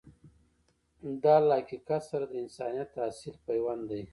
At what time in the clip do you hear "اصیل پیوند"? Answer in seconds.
3.09-3.83